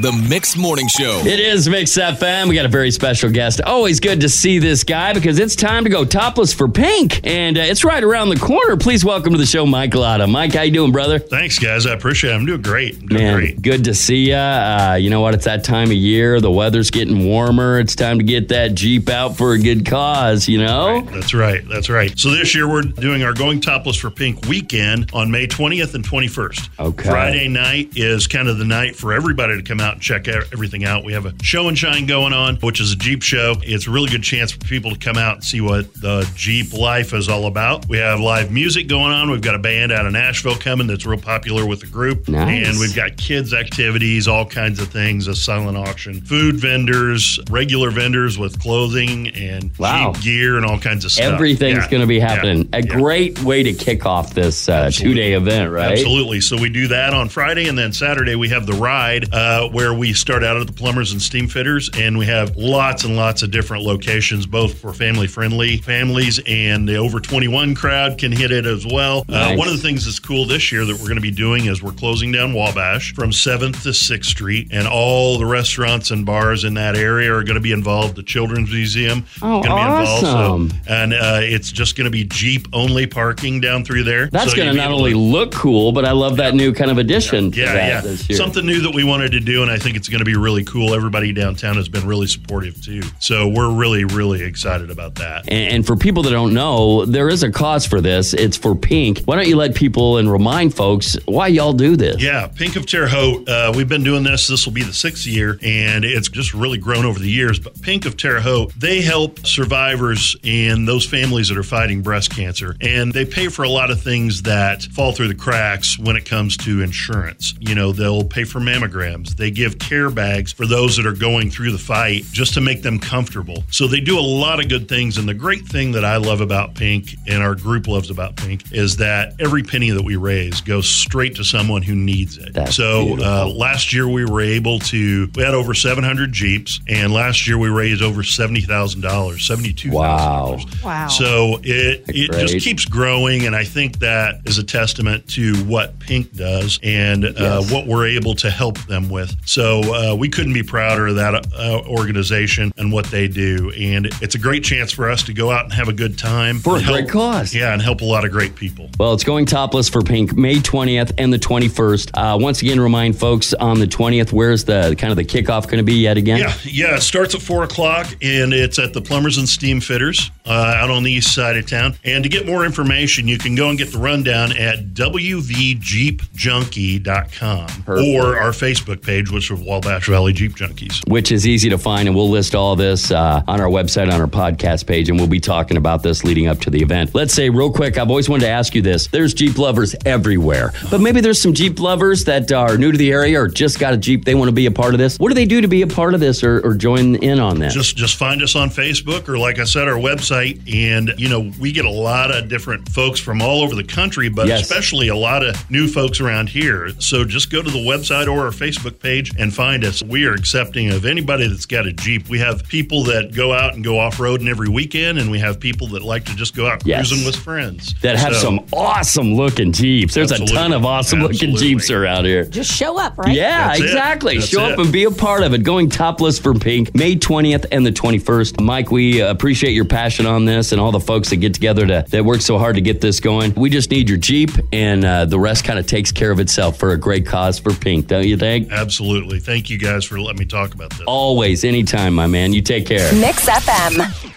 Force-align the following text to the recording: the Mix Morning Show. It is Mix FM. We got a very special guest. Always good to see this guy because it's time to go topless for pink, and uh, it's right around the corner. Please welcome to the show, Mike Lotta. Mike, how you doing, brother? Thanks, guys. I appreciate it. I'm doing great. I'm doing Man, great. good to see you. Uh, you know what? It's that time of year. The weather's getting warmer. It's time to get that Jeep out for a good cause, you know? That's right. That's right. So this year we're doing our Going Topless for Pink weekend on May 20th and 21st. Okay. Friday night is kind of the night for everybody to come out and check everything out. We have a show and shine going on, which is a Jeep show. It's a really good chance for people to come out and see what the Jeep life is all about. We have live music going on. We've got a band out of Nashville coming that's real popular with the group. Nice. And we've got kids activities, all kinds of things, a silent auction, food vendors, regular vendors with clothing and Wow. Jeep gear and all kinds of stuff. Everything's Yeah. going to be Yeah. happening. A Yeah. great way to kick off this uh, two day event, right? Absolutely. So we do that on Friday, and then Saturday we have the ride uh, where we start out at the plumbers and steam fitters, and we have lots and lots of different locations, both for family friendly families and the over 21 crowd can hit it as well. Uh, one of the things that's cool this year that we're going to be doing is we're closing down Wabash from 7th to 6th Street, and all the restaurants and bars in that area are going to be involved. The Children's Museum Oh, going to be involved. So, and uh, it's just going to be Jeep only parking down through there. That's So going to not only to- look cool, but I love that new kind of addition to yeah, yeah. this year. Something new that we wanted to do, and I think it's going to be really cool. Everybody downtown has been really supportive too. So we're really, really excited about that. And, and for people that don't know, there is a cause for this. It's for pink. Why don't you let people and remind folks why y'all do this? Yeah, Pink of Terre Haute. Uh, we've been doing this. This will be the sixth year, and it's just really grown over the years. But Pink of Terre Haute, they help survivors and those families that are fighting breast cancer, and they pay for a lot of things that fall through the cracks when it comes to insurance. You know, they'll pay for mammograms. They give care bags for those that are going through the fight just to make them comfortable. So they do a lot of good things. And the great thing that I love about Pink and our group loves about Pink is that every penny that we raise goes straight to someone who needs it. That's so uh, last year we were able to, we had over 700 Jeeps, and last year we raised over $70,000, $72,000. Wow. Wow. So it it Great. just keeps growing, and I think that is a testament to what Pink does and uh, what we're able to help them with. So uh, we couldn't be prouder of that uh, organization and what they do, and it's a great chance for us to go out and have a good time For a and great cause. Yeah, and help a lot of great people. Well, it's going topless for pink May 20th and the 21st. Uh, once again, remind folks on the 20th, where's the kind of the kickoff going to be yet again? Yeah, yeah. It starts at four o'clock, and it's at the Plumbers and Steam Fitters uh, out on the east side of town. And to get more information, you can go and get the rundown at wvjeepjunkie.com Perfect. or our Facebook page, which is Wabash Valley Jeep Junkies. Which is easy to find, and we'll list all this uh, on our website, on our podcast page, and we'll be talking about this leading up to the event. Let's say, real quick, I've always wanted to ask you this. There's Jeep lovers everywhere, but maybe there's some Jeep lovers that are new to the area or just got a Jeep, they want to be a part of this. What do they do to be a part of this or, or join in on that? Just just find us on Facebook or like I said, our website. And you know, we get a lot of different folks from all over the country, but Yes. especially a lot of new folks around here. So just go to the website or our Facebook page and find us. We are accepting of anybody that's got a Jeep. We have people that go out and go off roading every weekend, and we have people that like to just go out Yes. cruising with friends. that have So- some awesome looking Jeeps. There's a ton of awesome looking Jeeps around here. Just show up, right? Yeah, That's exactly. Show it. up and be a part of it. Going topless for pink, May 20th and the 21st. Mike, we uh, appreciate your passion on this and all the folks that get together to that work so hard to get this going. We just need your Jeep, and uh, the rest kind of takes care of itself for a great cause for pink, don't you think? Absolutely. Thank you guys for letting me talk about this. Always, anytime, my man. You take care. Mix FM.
the 0.00 0.12
Mix 0.28 0.56
Morning 0.56 0.86
Show. 0.86 1.22
It 1.24 1.40
is 1.40 1.68
Mix 1.68 1.90
FM. 1.98 2.48
We 2.48 2.54
got 2.54 2.64
a 2.64 2.68
very 2.68 2.90
special 2.92 3.30
guest. 3.30 3.60
Always 3.60 3.98
good 3.98 4.20
to 4.20 4.28
see 4.28 4.58
this 4.58 4.84
guy 4.84 5.12
because 5.12 5.40
it's 5.40 5.56
time 5.56 5.82
to 5.84 5.90
go 5.90 6.04
topless 6.04 6.52
for 6.52 6.68
pink, 6.68 7.20
and 7.24 7.58
uh, 7.58 7.62
it's 7.62 7.82
right 7.84 8.02
around 8.04 8.28
the 8.28 8.36
corner. 8.36 8.76
Please 8.76 9.04
welcome 9.04 9.32
to 9.32 9.38
the 9.38 9.46
show, 9.46 9.66
Mike 9.66 9.94
Lotta. 9.94 10.26
Mike, 10.28 10.54
how 10.54 10.62
you 10.62 10.70
doing, 10.70 10.92
brother? 10.92 11.18
Thanks, 11.18 11.58
guys. 11.58 11.84
I 11.84 11.94
appreciate 11.94 12.30
it. 12.30 12.34
I'm 12.34 12.46
doing 12.46 12.62
great. 12.62 12.94
I'm 13.00 13.06
doing 13.08 13.22
Man, 13.22 13.34
great. 13.34 13.62
good 13.62 13.84
to 13.84 13.94
see 13.94 14.28
you. 14.28 14.34
Uh, 14.34 14.96
you 15.00 15.10
know 15.10 15.20
what? 15.20 15.34
It's 15.34 15.46
that 15.46 15.64
time 15.64 15.88
of 15.88 15.96
year. 15.96 16.40
The 16.40 16.50
weather's 16.50 16.90
getting 16.90 17.24
warmer. 17.26 17.80
It's 17.80 17.96
time 17.96 18.18
to 18.18 18.24
get 18.24 18.48
that 18.48 18.74
Jeep 18.74 19.08
out 19.08 19.36
for 19.36 19.54
a 19.54 19.58
good 19.58 19.84
cause, 19.84 20.48
you 20.48 20.58
know? 20.58 21.00
That's 21.10 21.34
right. 21.34 21.66
That's 21.68 21.88
right. 21.88 22.16
So 22.16 22.30
this 22.30 22.54
year 22.54 22.68
we're 22.68 22.82
doing 22.82 23.24
our 23.24 23.32
Going 23.32 23.60
Topless 23.60 23.96
for 23.96 24.10
Pink 24.10 24.44
weekend 24.46 25.10
on 25.12 25.30
May 25.30 25.46
20th 25.48 25.94
and 25.94 26.04
21st. 26.04 26.68
Okay. 26.78 27.08
Friday 27.08 27.48
night 27.48 27.90
is 27.96 28.26
kind 28.28 28.48
of 28.48 28.58
the 28.58 28.64
night 28.64 28.94
for 28.94 29.12
everybody 29.12 29.56
to 29.56 29.62
come 29.62 29.80
out 29.80 29.87
and 29.94 30.02
check 30.02 30.28
everything 30.28 30.84
out. 30.84 31.04
We 31.04 31.12
have 31.12 31.26
a 31.26 31.34
show 31.42 31.68
and 31.68 31.76
shine 31.78 32.06
going 32.06 32.32
on, 32.32 32.56
which 32.56 32.80
is 32.80 32.92
a 32.92 32.96
Jeep 32.96 33.22
show. 33.22 33.54
It's 33.62 33.86
a 33.86 33.90
really 33.90 34.10
good 34.10 34.22
chance 34.22 34.52
for 34.52 34.58
people 34.60 34.90
to 34.92 34.98
come 34.98 35.16
out 35.16 35.36
and 35.36 35.44
see 35.44 35.60
what 35.60 35.92
the 35.94 36.28
Jeep 36.34 36.72
life 36.72 37.12
is 37.12 37.28
all 37.28 37.46
about. 37.46 37.88
We 37.88 37.98
have 37.98 38.20
live 38.20 38.50
music 38.50 38.88
going 38.88 39.12
on. 39.12 39.30
We've 39.30 39.40
got 39.40 39.54
a 39.54 39.58
band 39.58 39.92
out 39.92 40.06
of 40.06 40.12
Nashville 40.12 40.56
coming 40.56 40.86
that's 40.86 41.06
real 41.06 41.18
popular 41.20 41.66
with 41.66 41.80
the 41.80 41.86
group. 41.86 42.28
Nice. 42.28 42.68
And 42.68 42.78
we've 42.78 42.94
got 42.94 43.16
kids 43.16 43.52
activities, 43.54 44.28
all 44.28 44.44
kinds 44.46 44.80
of 44.80 44.88
things, 44.88 45.26
a 45.28 45.34
silent 45.34 45.76
auction, 45.78 46.20
food 46.20 46.56
vendors, 46.56 47.38
regular 47.50 47.90
vendors 47.90 48.38
with 48.38 48.58
clothing 48.60 49.28
and 49.28 49.70
Wow. 49.78 50.12
Jeep 50.14 50.22
gear 50.24 50.56
and 50.56 50.64
all 50.66 50.78
kinds 50.78 51.04
of 51.04 51.12
stuff. 51.12 51.34
Everything's 51.34 51.84
Yeah. 51.84 51.90
going 51.90 52.00
to 52.00 52.06
be 52.06 52.16
Yeah. 52.16 52.28
happening. 52.28 52.68
A 52.72 52.78
Yeah. 52.78 52.82
great 52.82 53.40
way 53.42 53.62
to 53.62 53.72
kick 53.72 54.06
off 54.06 54.34
this 54.34 54.68
uh, 54.68 54.90
two 54.92 55.14
day 55.14 55.32
event, 55.34 55.70
right? 55.70 55.92
Absolutely. 55.92 56.40
So 56.40 56.56
we 56.56 56.68
do 56.68 56.88
that 56.88 57.14
on 57.14 57.28
Friday, 57.28 57.68
and 57.68 57.78
then 57.78 57.92
Saturday 57.92 58.34
we 58.34 58.48
have 58.48 58.66
the 58.66 58.72
ride 58.74 59.32
uh, 59.32 59.68
where 59.78 59.94
we 59.94 60.12
start 60.12 60.42
out 60.42 60.56
at 60.56 60.66
the 60.66 60.72
plumbers 60.72 61.12
and 61.12 61.22
steam 61.22 61.46
fitters, 61.46 61.88
and 61.96 62.18
we 62.18 62.26
have 62.26 62.56
lots 62.56 63.04
and 63.04 63.14
lots 63.14 63.44
of 63.44 63.52
different 63.52 63.84
locations, 63.84 64.44
both 64.44 64.76
for 64.80 64.92
family 64.92 65.28
friendly 65.28 65.76
families 65.76 66.40
and 66.48 66.88
the 66.88 66.96
over 66.96 67.20
21 67.20 67.76
crowd 67.76 68.18
can 68.18 68.32
hit 68.32 68.50
it 68.50 68.66
as 68.66 68.84
well. 68.84 69.24
Uh, 69.28 69.54
one 69.54 69.68
of 69.68 69.74
the 69.76 69.80
things 69.80 70.04
that's 70.04 70.18
cool 70.18 70.44
this 70.46 70.72
year 70.72 70.84
that 70.84 70.94
we're 70.94 71.04
going 71.06 71.14
to 71.14 71.20
be 71.20 71.30
doing 71.30 71.66
is 71.66 71.80
we're 71.80 71.92
closing 71.92 72.32
down 72.32 72.52
Wabash 72.54 73.14
from 73.14 73.30
7th 73.30 73.84
to 73.84 73.90
6th 73.90 74.24
Street, 74.24 74.66
and 74.72 74.88
all 74.88 75.38
the 75.38 75.46
restaurants 75.46 76.10
and 76.10 76.26
bars 76.26 76.64
in 76.64 76.74
that 76.74 76.96
area 76.96 77.32
are 77.32 77.44
going 77.44 77.54
to 77.54 77.60
be 77.60 77.70
involved. 77.70 78.16
The 78.16 78.24
Children's 78.24 78.72
Museum 78.72 79.24
Oh, 79.40 79.62
going 79.62 79.70
to 79.70 79.76
be 79.76 79.80
involved. 79.80 80.72
So, 80.72 80.76
and 80.92 81.14
uh, 81.14 81.38
it's 81.42 81.70
just 81.70 81.94
going 81.96 82.06
to 82.06 82.10
be 82.10 82.24
Jeep 82.24 82.66
only 82.72 83.06
parking 83.06 83.60
down 83.60 83.84
through 83.84 84.02
there. 84.02 84.26
That's 84.26 84.50
So 84.50 84.56
going 84.56 84.70
to 84.70 84.74
not 84.74 84.90
only 84.90 85.12
to- 85.12 85.18
look 85.18 85.52
cool, 85.52 85.92
but 85.92 86.04
I 86.04 86.10
love 86.10 86.36
that 86.38 86.56
new 86.56 86.72
kind 86.72 86.90
of 86.90 86.98
addition 86.98 87.52
to 87.52 87.60
yeah, 87.60 87.74
yeah. 87.74 88.00
this 88.00 88.28
year. 88.28 88.36
Something 88.36 88.66
new 88.66 88.80
that 88.80 88.92
we 88.92 89.04
wanted 89.04 89.30
to 89.32 89.40
do, 89.40 89.62
and 89.68 89.76
I 89.76 89.82
think 89.82 89.96
it's 89.96 90.08
going 90.08 90.20
to 90.20 90.24
be 90.24 90.36
really 90.36 90.64
cool. 90.64 90.94
Everybody 90.94 91.32
downtown 91.32 91.76
has 91.76 91.88
been 91.88 92.06
really 92.06 92.26
supportive 92.26 92.82
too. 92.82 93.02
So 93.18 93.48
we're 93.48 93.72
really, 93.72 94.04
really 94.04 94.42
excited 94.42 94.90
about 94.90 95.16
that. 95.16 95.44
And, 95.48 95.74
and 95.74 95.86
for 95.86 95.96
people 95.96 96.22
that 96.22 96.30
don't 96.30 96.54
know, 96.54 97.04
there 97.04 97.28
is 97.28 97.42
a 97.42 97.50
cause 97.50 97.84
for 97.84 98.00
this. 98.00 98.32
It's 98.32 98.56
for 98.56 98.74
pink. 98.74 99.20
Why 99.24 99.36
don't 99.36 99.46
you 99.46 99.56
let 99.56 99.74
people 99.74 100.16
and 100.16 100.30
remind 100.30 100.74
folks 100.74 101.16
why 101.26 101.48
y'all 101.48 101.72
do 101.72 101.96
this? 101.96 102.22
Yeah, 102.22 102.46
Pink 102.46 102.76
of 102.76 102.86
Terre 102.86 103.08
Haute. 103.08 103.48
Uh, 103.48 103.72
we've 103.74 103.88
been 103.88 104.04
doing 104.04 104.22
this. 104.22 104.46
This 104.46 104.64
will 104.64 104.72
be 104.72 104.82
the 104.82 104.92
sixth 104.94 105.26
year, 105.26 105.58
and 105.62 106.04
it's 106.04 106.28
just 106.28 106.54
really 106.54 106.78
grown 106.78 107.04
over 107.04 107.18
the 107.18 107.30
years. 107.30 107.58
But 107.58 107.80
Pink 107.82 108.06
of 108.06 108.16
Terre 108.16 108.40
Haute, 108.40 108.72
they 108.78 109.02
help 109.02 109.46
survivors 109.46 110.36
and 110.44 110.88
those 110.88 111.04
families 111.04 111.48
that 111.48 111.58
are 111.58 111.62
fighting 111.62 112.00
breast 112.02 112.34
cancer, 112.34 112.74
and 112.80 113.12
they 113.12 113.24
pay 113.24 113.48
for 113.48 113.64
a 113.64 113.68
lot 113.68 113.90
of 113.90 114.00
things 114.00 114.42
that 114.42 114.82
fall 114.84 115.12
through 115.12 115.28
the 115.28 115.34
cracks 115.34 115.98
when 115.98 116.16
it 116.16 116.24
comes 116.24 116.56
to 116.58 116.82
insurance. 116.82 117.54
You 117.60 117.74
know, 117.74 117.92
they'll 117.92 118.24
pay 118.24 118.44
for 118.44 118.60
mammograms. 118.60 119.36
They 119.36 119.50
give 119.58 119.78
care 119.78 120.10
bags 120.10 120.52
for 120.52 120.66
those 120.66 120.96
that 120.96 121.06
are 121.06 121.12
going 121.12 121.50
through 121.50 121.72
the 121.72 121.78
fight 121.78 122.22
just 122.32 122.54
to 122.54 122.60
make 122.60 122.82
them 122.82 122.98
comfortable. 122.98 123.64
So 123.70 123.86
they 123.86 124.00
do 124.00 124.18
a 124.18 124.20
lot 124.20 124.62
of 124.62 124.68
good 124.68 124.88
things. 124.88 125.18
And 125.18 125.28
the 125.28 125.34
great 125.34 125.66
thing 125.66 125.92
that 125.92 126.04
I 126.04 126.16
love 126.16 126.40
about 126.40 126.74
Pink 126.74 127.16
and 127.26 127.42
our 127.42 127.54
group 127.54 127.86
loves 127.88 128.10
about 128.10 128.36
Pink 128.36 128.72
is 128.72 128.96
that 128.98 129.34
every 129.40 129.62
penny 129.62 129.90
that 129.90 130.02
we 130.02 130.16
raise 130.16 130.60
goes 130.60 130.88
straight 130.88 131.34
to 131.36 131.44
someone 131.44 131.82
who 131.82 131.94
needs 131.94 132.38
it. 132.38 132.54
That's 132.54 132.76
so 132.76 133.18
uh, 133.20 133.48
last 133.48 133.92
year 133.92 134.08
we 134.08 134.24
were 134.24 134.40
able 134.40 134.78
to, 134.80 135.28
we 135.34 135.42
had 135.42 135.54
over 135.54 135.74
700 135.74 136.32
Jeeps, 136.32 136.80
and 136.88 137.12
last 137.12 137.46
year 137.46 137.58
we 137.58 137.68
raised 137.68 138.02
over 138.02 138.22
$70,000, 138.22 139.00
$72,000. 139.02 139.92
Wow. 139.92 140.58
Wow. 140.84 141.08
So 141.08 141.58
it 141.62 142.04
it 142.08 142.30
Great. 142.30 142.48
just 142.48 142.64
keeps 142.64 142.84
growing, 142.84 143.46
and 143.46 143.54
I 143.56 143.64
think 143.64 143.98
that 143.98 144.40
is 144.46 144.58
a 144.58 144.64
testament 144.64 145.28
to 145.30 145.54
what 145.64 145.98
Pink 145.98 146.32
does 146.34 146.78
and 146.82 147.24
uh, 147.24 147.62
what 147.64 147.86
we're 147.86 148.06
able 148.06 148.34
to 148.36 148.50
help 148.50 148.78
them 148.86 149.08
with. 149.08 149.34
So 149.44 149.80
uh, 149.80 150.14
we 150.14 150.28
couldn't 150.28 150.52
be 150.52 150.62
prouder 150.62 151.06
of 151.08 151.16
that 151.16 151.46
uh, 151.54 151.80
organization 151.88 152.70
and 152.76 152.92
what 152.92 153.06
they 153.06 153.28
do, 153.28 153.70
and 153.70 154.06
it's 154.20 154.34
a 154.34 154.38
great 154.38 154.62
chance 154.62 154.92
for 154.92 155.10
us 155.10 155.22
to 155.24 155.32
go 155.32 155.50
out 155.50 155.64
and 155.64 155.72
have 155.72 155.88
a 155.88 155.92
good 155.92 156.18
time 156.18 156.58
For 156.58 156.74
a 156.74 156.78
and 156.78 156.86
great 156.86 157.08
cause. 157.08 157.54
Yeah, 157.54 157.72
and 157.72 157.80
help 157.80 158.02
a 158.02 158.04
lot 158.04 158.26
of 158.26 158.30
great 158.30 158.54
people. 158.54 158.90
Well, 158.98 159.14
it's 159.14 159.24
going 159.24 159.46
topless 159.46 159.88
for 159.88 160.02
pink 160.02 160.36
May 160.36 160.56
20th 160.56 161.12
and 161.16 161.32
the 161.32 161.38
21st. 161.38 162.10
Uh, 162.14 162.36
once 162.38 162.60
again, 162.60 162.78
remind 162.78 163.18
folks 163.18 163.54
on 163.54 163.78
the 163.78 163.86
20th, 163.86 164.32
where's 164.32 164.64
the 164.64 164.94
kind 164.98 165.10
of 165.10 165.16
the 165.16 165.24
kickoff 165.24 165.64
going 165.64 165.78
to 165.78 165.82
be 165.82 165.94
yet 165.94 166.18
again? 166.18 166.40
Yeah, 166.40 166.54
yeah. 166.64 166.96
It 166.96 167.00
starts 167.02 167.34
at 167.34 167.40
four 167.40 167.62
o'clock, 167.64 168.06
and 168.20 168.52
it's 168.52 168.78
at 168.78 168.92
the 168.92 169.00
Plumbers 169.00 169.38
and 169.38 169.48
Steam 169.48 169.80
Fitters 169.80 170.30
uh, 170.44 170.74
out 170.76 170.90
on 170.90 171.04
the 171.04 171.12
east 171.12 171.34
side 171.34 171.56
of 171.56 171.66
town. 171.66 171.94
And 172.04 172.22
to 172.22 172.28
get 172.28 172.44
more 172.46 172.66
information, 172.66 173.26
you 173.28 173.38
can 173.38 173.54
go 173.54 173.70
and 173.70 173.78
get 173.78 173.92
the 173.92 173.98
rundown 173.98 174.52
at 174.56 174.92
wvjeepjunkie.com 174.94 177.66
Perfect. 177.84 178.08
or 178.08 178.38
our 178.38 178.50
Facebook 178.50 179.02
page, 179.02 179.27
which 179.30 179.50
is 179.50 179.60
Wabash 179.60 180.08
Valley 180.08 180.32
Jeep 180.32 180.52
Junkies. 180.54 181.06
Which 181.08 181.32
is 181.32 181.46
easy 181.46 181.68
to 181.70 181.78
find, 181.78 182.08
and 182.08 182.16
we'll 182.16 182.30
list 182.30 182.54
all 182.54 182.76
this 182.76 183.10
uh, 183.10 183.42
on 183.46 183.60
our 183.60 183.68
website, 183.68 184.12
on 184.12 184.20
our 184.20 184.26
podcast 184.26 184.86
page, 184.86 185.08
and 185.08 185.18
we'll 185.18 185.28
be 185.28 185.40
talking 185.40 185.76
about 185.76 186.02
this 186.02 186.24
leading 186.24 186.46
up 186.46 186.60
to 186.60 186.70
the 186.70 186.80
event. 186.82 187.14
Let's 187.14 187.34
say, 187.34 187.50
real 187.50 187.70
quick, 187.72 187.98
I've 187.98 188.10
always 188.10 188.28
wanted 188.28 188.44
to 188.46 188.50
ask 188.50 188.74
you 188.74 188.82
this. 188.82 189.06
There's 189.08 189.34
Jeep 189.34 189.58
lovers 189.58 189.94
everywhere, 190.04 190.72
but 190.90 191.00
maybe 191.00 191.20
there's 191.20 191.40
some 191.40 191.52
Jeep 191.52 191.78
lovers 191.80 192.24
that 192.24 192.50
are 192.52 192.76
new 192.78 192.92
to 192.92 192.98
the 192.98 193.12
area 193.12 193.40
or 193.40 193.48
just 193.48 193.78
got 193.78 193.92
a 193.94 193.96
Jeep, 193.96 194.24
they 194.24 194.34
want 194.34 194.48
to 194.48 194.52
be 194.52 194.66
a 194.66 194.70
part 194.70 194.94
of 194.94 194.98
this. 194.98 195.18
What 195.18 195.28
do 195.28 195.34
they 195.34 195.44
do 195.46 195.60
to 195.60 195.68
be 195.68 195.82
a 195.82 195.86
part 195.86 196.14
of 196.14 196.20
this 196.20 196.42
or, 196.42 196.60
or 196.66 196.74
join 196.74 197.16
in 197.16 197.38
on 197.40 197.58
that? 197.60 197.72
Just 197.72 197.96
just 197.96 198.16
find 198.16 198.42
us 198.42 198.54
on 198.56 198.70
Facebook 198.70 199.28
or 199.28 199.38
like 199.38 199.58
I 199.58 199.64
said, 199.64 199.88
our 199.88 199.98
website. 199.98 200.60
And 200.72 201.12
you 201.18 201.28
know, 201.28 201.52
we 201.60 201.72
get 201.72 201.84
a 201.84 201.90
lot 201.90 202.34
of 202.34 202.48
different 202.48 202.88
folks 202.90 203.20
from 203.20 203.42
all 203.42 203.62
over 203.62 203.74
the 203.74 203.84
country, 203.84 204.28
but 204.28 204.46
Yes. 204.46 204.62
especially 204.62 205.08
a 205.08 205.16
lot 205.16 205.44
of 205.44 205.70
new 205.70 205.88
folks 205.88 206.20
around 206.20 206.48
here. 206.48 206.90
So 207.00 207.24
just 207.24 207.50
go 207.50 207.62
to 207.62 207.70
the 207.70 207.78
website 207.78 208.26
or 208.28 208.44
our 208.46 208.50
Facebook 208.52 209.00
page 209.00 209.17
and 209.38 209.52
find 209.54 209.84
us. 209.84 210.02
We 210.02 210.24
are 210.26 210.32
accepting 210.32 210.90
of 210.90 211.04
anybody 211.04 211.46
that's 211.48 211.66
got 211.66 211.86
a 211.86 211.92
Jeep. 211.92 212.28
We 212.28 212.38
have 212.38 212.64
people 212.68 213.04
that 213.04 213.34
go 213.34 213.52
out 213.52 213.74
and 213.74 213.82
go 213.84 213.98
off 213.98 214.18
roading 214.18 214.48
every 214.48 214.68
weekend, 214.68 215.18
and 215.18 215.30
we 215.30 215.38
have 215.40 215.58
people 215.60 215.88
that 215.88 216.02
like 216.02 216.24
to 216.26 216.36
just 216.36 216.54
go 216.54 216.66
out 216.68 216.82
Yes. 216.86 217.08
cruising 217.08 217.26
with 217.26 217.36
friends. 217.36 217.94
that 218.02 218.16
have 218.16 218.34
So- 218.34 218.40
some 218.40 218.60
awesome 218.72 219.34
looking 219.34 219.72
Jeeps. 219.72 220.14
There's 220.14 220.30
a 220.32 220.44
ton 220.46 220.72
of 220.72 220.84
awesome 220.84 221.20
looking 221.22 221.56
Jeeps 221.56 221.90
around 221.90 222.24
here. 222.24 222.44
Just 222.44 222.72
show 222.72 222.98
up, 222.98 223.18
right? 223.18 223.34
Yeah, 223.34 223.68
That's 223.68 223.80
exactly. 223.80 224.40
Show 224.40 224.66
it. 224.66 224.72
up 224.72 224.78
and 224.78 224.92
be 224.92 225.04
a 225.04 225.10
part 225.10 225.42
of 225.42 225.54
it. 225.54 225.62
Going 225.62 225.88
topless 225.88 226.38
for 226.38 226.54
pink, 226.54 226.94
May 226.94 227.16
20th 227.16 227.66
and 227.72 227.84
the 227.84 227.92
21st. 227.92 228.60
Mike, 228.60 228.90
we 228.90 229.20
uh, 229.22 229.30
appreciate 229.30 229.72
your 229.72 229.84
passion 229.84 230.26
on 230.26 230.44
this 230.44 230.72
and 230.72 230.80
all 230.80 230.92
the 230.92 231.00
folks 231.00 231.30
that 231.30 231.36
get 231.36 231.54
together 231.54 231.86
to 231.86 232.04
that 232.10 232.24
work 232.24 232.40
so 232.40 232.58
hard 232.58 232.76
to 232.76 232.80
get 232.80 233.00
this 233.00 233.20
going. 233.20 233.52
We 233.54 233.70
just 233.70 233.90
need 233.90 234.08
your 234.08 234.18
Jeep, 234.18 234.50
and 234.72 235.04
uh, 235.04 235.24
the 235.24 235.38
rest 235.38 235.64
kind 235.64 235.78
of 235.78 235.86
takes 235.86 236.12
care 236.12 236.30
of 236.30 236.38
itself 236.40 236.78
for 236.78 236.90
a 236.92 236.96
great 236.96 237.26
cause 237.26 237.58
for 237.58 237.72
pink, 237.72 238.06
don't 238.08 238.26
you 238.26 238.36
think? 238.36 238.70
Absolutely. 239.08 239.40
Thank 239.40 239.70
you 239.70 239.78
guys 239.78 240.04
for 240.04 240.20
letting 240.20 240.38
me 240.38 240.44
talk 240.44 240.74
about 240.74 240.90
this. 240.90 241.00
Always, 241.06 241.64
anytime, 241.64 242.14
my 242.14 242.26
man. 242.26 242.52
You 242.52 242.60
take 242.60 242.84
care. 242.84 243.10
Mix 243.14 243.46
FM. 243.48 244.34